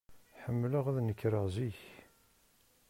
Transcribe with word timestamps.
Ḥemmleɣ 0.43 0.85
ad 0.87 0.97
nekreɣ 1.01 1.45
zik. 1.55 1.79